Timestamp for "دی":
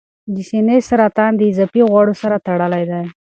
2.91-3.03